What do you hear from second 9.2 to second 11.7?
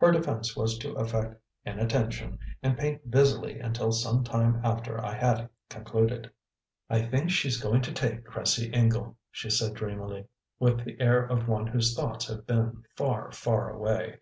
she said dreamily, with the air of one